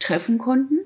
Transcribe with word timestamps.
treffen 0.00 0.38
konnten. 0.38 0.78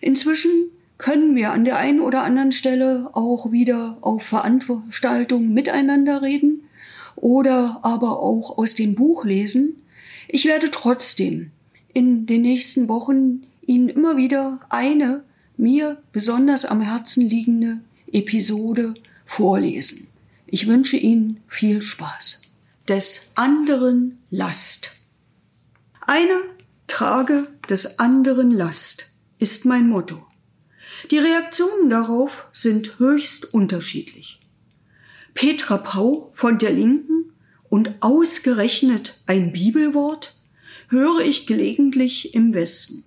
Inzwischen 0.00 0.50
können 0.98 1.34
wir 1.34 1.52
an 1.52 1.64
der 1.64 1.78
einen 1.78 2.00
oder 2.00 2.22
anderen 2.22 2.52
Stelle 2.52 3.10
auch 3.12 3.50
wieder 3.50 3.98
auf 4.02 4.22
Veranstaltungen 4.22 5.52
miteinander 5.52 6.22
reden 6.22 6.62
oder 7.16 7.80
aber 7.82 8.20
auch 8.20 8.56
aus 8.56 8.74
dem 8.74 8.94
Buch 8.94 9.24
lesen. 9.24 9.82
Ich 10.28 10.44
werde 10.44 10.70
trotzdem 10.70 11.50
in 11.92 12.26
den 12.26 12.42
nächsten 12.42 12.88
Wochen 12.88 13.42
Ihnen 13.66 13.88
immer 13.88 14.16
wieder 14.16 14.60
eine 14.68 15.24
mir 15.56 16.00
besonders 16.12 16.64
am 16.64 16.80
Herzen 16.80 17.28
liegende 17.28 17.80
Episode 18.12 18.94
vorlesen. 19.26 20.08
Ich 20.46 20.66
wünsche 20.66 20.96
Ihnen 20.96 21.40
viel 21.48 21.82
Spaß. 21.82 22.42
Des 22.88 23.32
anderen 23.36 24.18
Last. 24.30 24.92
Einer 26.06 26.40
trage 26.86 27.48
des 27.68 27.98
anderen 27.98 28.50
Last 28.50 29.12
ist 29.38 29.64
mein 29.64 29.88
Motto. 29.88 30.26
Die 31.10 31.18
Reaktionen 31.18 31.90
darauf 31.90 32.46
sind 32.52 32.98
höchst 32.98 33.52
unterschiedlich. 33.54 34.40
Petra 35.34 35.78
Pau 35.78 36.30
von 36.34 36.58
der 36.58 36.72
Linken 36.72 37.32
und 37.68 37.94
ausgerechnet 38.00 39.22
ein 39.26 39.52
Bibelwort 39.52 40.36
höre 40.88 41.20
ich 41.20 41.46
gelegentlich 41.46 42.34
im 42.34 42.52
Westen. 42.52 43.04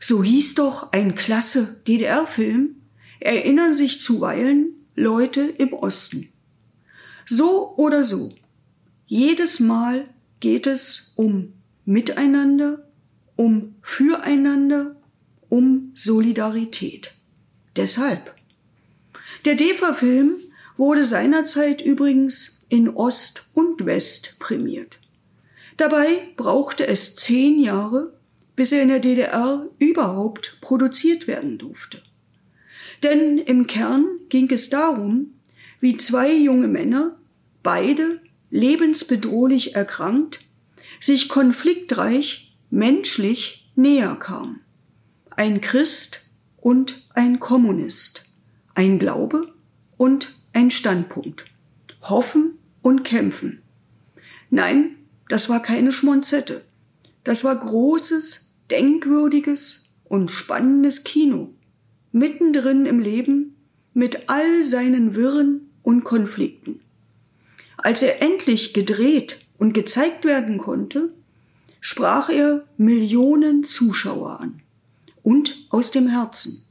So 0.00 0.24
hieß 0.24 0.54
doch 0.54 0.90
ein 0.92 1.14
klasse 1.14 1.82
DDR-Film, 1.86 2.76
erinnern 3.20 3.74
sich 3.74 4.00
zuweilen 4.00 4.74
Leute 4.96 5.42
im 5.42 5.74
Osten. 5.74 6.32
So 7.26 7.74
oder 7.76 8.02
so, 8.02 8.34
jedes 9.06 9.60
Mal 9.60 10.08
geht 10.40 10.66
es 10.66 11.12
um 11.16 11.52
Miteinander, 11.84 12.86
um 13.36 13.74
Füreinander, 13.82 14.96
um 15.48 15.92
Solidarität. 15.94 17.14
Deshalb. 17.76 18.34
Der 19.44 19.54
DEFA-Film 19.54 20.36
wurde 20.76 21.04
seinerzeit 21.04 21.80
übrigens 21.80 22.66
in 22.68 22.88
Ost 22.88 23.50
und 23.54 23.84
West 23.84 24.38
prämiert. 24.38 24.98
Dabei 25.76 26.28
brauchte 26.36 26.86
es 26.86 27.16
zehn 27.16 27.58
Jahre, 27.58 28.12
bis 28.56 28.72
er 28.72 28.82
in 28.82 28.88
der 28.88 29.00
DDR 29.00 29.66
überhaupt 29.78 30.58
produziert 30.60 31.26
werden 31.26 31.58
durfte. 31.58 32.02
Denn 33.02 33.38
im 33.38 33.66
Kern 33.66 34.06
ging 34.28 34.50
es 34.50 34.70
darum, 34.70 35.34
wie 35.80 35.96
zwei 35.96 36.32
junge 36.32 36.68
Männer, 36.68 37.18
beide 37.62 38.20
lebensbedrohlich 38.50 39.74
erkrankt, 39.74 40.40
sich 41.04 41.28
konfliktreich, 41.28 42.54
menschlich 42.70 43.70
näher 43.74 44.14
kamen. 44.16 44.60
Ein 45.30 45.60
Christ 45.60 46.30
und 46.58 47.08
ein 47.14 47.40
Kommunist, 47.40 48.36
ein 48.74 48.98
Glaube 48.98 49.52
und 49.96 50.36
ein 50.52 50.70
Standpunkt, 50.70 51.46
Hoffen 52.02 52.58
und 52.82 53.04
Kämpfen. 53.04 53.62
Nein, 54.50 54.96
das 55.28 55.48
war 55.48 55.62
keine 55.62 55.92
Schmonzette. 55.92 56.62
Das 57.24 57.42
war 57.42 57.56
großes, 57.56 58.60
denkwürdiges 58.70 59.94
und 60.04 60.30
spannendes 60.30 61.04
Kino. 61.04 61.52
Mittendrin 62.12 62.86
im 62.86 63.00
Leben 63.00 63.56
mit 63.94 64.28
all 64.28 64.62
seinen 64.62 65.14
Wirren 65.14 65.70
und 65.82 66.04
Konflikten. 66.04 66.80
Als 67.76 68.02
er 68.02 68.22
endlich 68.22 68.74
gedreht 68.74 69.41
und 69.58 69.72
gezeigt 69.72 70.24
werden 70.24 70.58
konnte, 70.58 71.12
sprach 71.80 72.28
er 72.28 72.64
Millionen 72.76 73.64
Zuschauer 73.64 74.40
an 74.40 74.60
und 75.22 75.66
aus 75.70 75.90
dem 75.90 76.08
Herzen. 76.08 76.64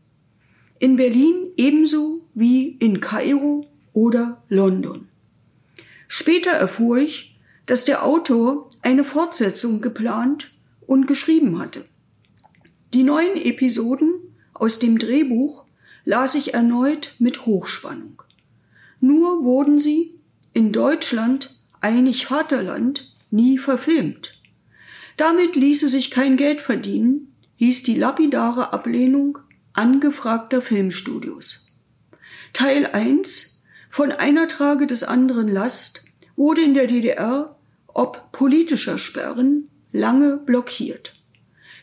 In 0.79 0.95
Berlin 0.95 1.51
ebenso 1.57 2.21
wie 2.33 2.77
in 2.79 3.01
Kairo 3.01 3.67
oder 3.93 4.41
London. 4.49 5.07
Später 6.07 6.51
erfuhr 6.51 6.97
ich, 6.97 7.37
dass 7.65 7.85
der 7.85 8.05
Autor 8.05 8.69
eine 8.81 9.03
Fortsetzung 9.03 9.81
geplant 9.81 10.51
und 10.87 11.07
geschrieben 11.07 11.59
hatte. 11.59 11.85
Die 12.93 13.03
neuen 13.03 13.37
Episoden 13.37 14.13
aus 14.53 14.79
dem 14.79 14.97
Drehbuch 14.97 15.63
las 16.03 16.35
ich 16.35 16.53
erneut 16.53 17.15
mit 17.19 17.45
Hochspannung. 17.45 18.23
Nur 18.99 19.43
wurden 19.43 19.79
sie 19.79 20.19
in 20.53 20.71
Deutschland, 20.71 21.57
einig 21.81 22.27
Vaterland, 22.27 23.13
nie 23.29 23.57
verfilmt. 23.57 24.39
Damit 25.17 25.55
ließe 25.55 25.87
sich 25.87 26.11
kein 26.11 26.37
Geld 26.37 26.61
verdienen, 26.61 27.35
hieß 27.57 27.83
die 27.83 27.95
lapidare 27.95 28.73
Ablehnung 28.73 29.37
angefragter 29.73 30.61
Filmstudios. 30.61 31.67
Teil 32.53 32.87
1 32.87 33.63
von 33.89 34.11
einer 34.11 34.47
Trage 34.47 34.87
des 34.87 35.03
anderen 35.03 35.47
Last 35.47 36.05
wurde 36.35 36.61
in 36.61 36.73
der 36.73 36.87
DDR 36.87 37.57
ob 37.93 38.31
politischer 38.31 38.97
Sperren 38.97 39.69
lange 39.91 40.37
blockiert. 40.37 41.13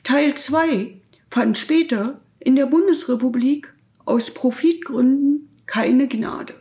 Teil 0.04 0.34
2 0.34 1.00
fand 1.30 1.58
später 1.58 2.20
in 2.38 2.56
der 2.56 2.66
Bundesrepublik 2.66 3.72
aus 4.04 4.32
Profitgründen 4.32 5.50
keine 5.66 6.08
Gnade. 6.08 6.54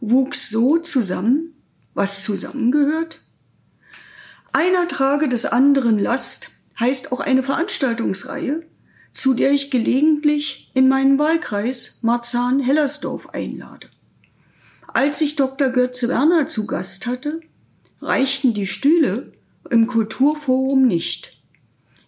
Wuchs 0.00 0.48
so 0.48 0.78
zusammen, 0.78 1.53
was 1.94 2.24
zusammengehört? 2.24 3.20
Einer 4.52 4.86
trage 4.88 5.28
des 5.28 5.46
anderen 5.46 5.98
Last 5.98 6.50
heißt 6.78 7.12
auch 7.12 7.20
eine 7.20 7.42
Veranstaltungsreihe, 7.42 8.64
zu 9.12 9.34
der 9.34 9.52
ich 9.52 9.70
gelegentlich 9.70 10.70
in 10.74 10.88
meinen 10.88 11.18
Wahlkreis 11.18 12.02
Marzahn-Hellersdorf 12.02 13.30
einlade. 13.30 13.88
Als 14.88 15.20
ich 15.20 15.36
Dr. 15.36 15.70
Götz 15.70 16.06
Werner 16.06 16.46
zu 16.46 16.66
Gast 16.66 17.06
hatte, 17.06 17.40
reichten 18.00 18.54
die 18.54 18.66
Stühle 18.66 19.32
im 19.70 19.86
Kulturforum 19.86 20.86
nicht. 20.86 21.40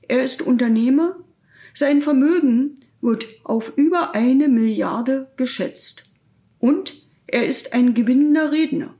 Er 0.02 0.22
ist 0.22 0.42
Unternehmer, 0.42 1.16
sein 1.74 2.00
Vermögen 2.00 2.76
wird 3.00 3.26
auf 3.44 3.72
über 3.76 4.14
eine 4.14 4.48
Milliarde 4.48 5.30
geschätzt 5.36 6.14
und 6.58 6.94
er 7.26 7.46
ist 7.46 7.72
ein 7.72 7.94
gewinnender 7.94 8.52
Redner. 8.52 8.94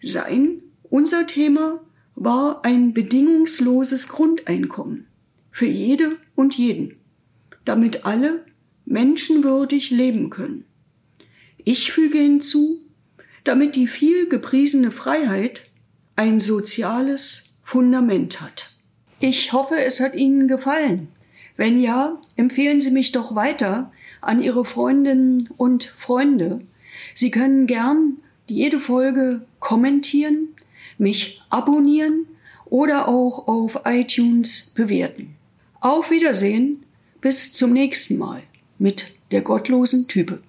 Sein, 0.00 0.62
unser 0.90 1.26
Thema 1.26 1.80
war 2.14 2.64
ein 2.64 2.94
bedingungsloses 2.94 4.08
Grundeinkommen 4.08 5.06
für 5.50 5.66
jede 5.66 6.16
und 6.34 6.56
jeden, 6.56 6.96
damit 7.64 8.04
alle 8.04 8.44
menschenwürdig 8.84 9.90
leben 9.90 10.30
können. 10.30 10.64
Ich 11.64 11.92
füge 11.92 12.18
hinzu, 12.18 12.82
damit 13.44 13.76
die 13.76 13.86
viel 13.86 14.28
gepriesene 14.28 14.90
Freiheit 14.90 15.70
ein 16.14 16.40
soziales 16.40 17.58
Fundament 17.64 18.40
hat. 18.40 18.70
Ich 19.20 19.52
hoffe, 19.52 19.76
es 19.76 20.00
hat 20.00 20.14
Ihnen 20.14 20.46
gefallen. 20.46 21.08
Wenn 21.56 21.80
ja, 21.80 22.20
empfehlen 22.36 22.80
Sie 22.80 22.90
mich 22.90 23.12
doch 23.12 23.34
weiter 23.34 23.92
an 24.20 24.42
Ihre 24.42 24.64
Freundinnen 24.64 25.48
und 25.56 25.84
Freunde. 25.84 26.60
Sie 27.14 27.30
können 27.30 27.66
gern 27.66 28.18
jede 28.46 28.80
Folge 28.80 29.42
kommentieren, 29.60 30.48
mich 30.98 31.42
abonnieren 31.50 32.26
oder 32.64 33.08
auch 33.08 33.48
auf 33.48 33.80
iTunes 33.84 34.72
bewerten. 34.74 35.34
Auf 35.80 36.10
Wiedersehen, 36.10 36.84
bis 37.20 37.52
zum 37.52 37.72
nächsten 37.72 38.18
Mal 38.18 38.42
mit 38.78 39.06
der 39.30 39.42
gottlosen 39.42 40.08
Type. 40.08 40.40